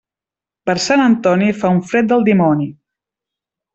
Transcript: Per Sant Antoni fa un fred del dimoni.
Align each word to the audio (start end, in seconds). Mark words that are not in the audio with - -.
Per 0.69 0.75
Sant 0.85 1.03
Antoni 1.03 1.49
fa 1.59 1.73
un 1.75 1.83
fred 1.91 2.11
del 2.13 2.25
dimoni. 2.31 2.67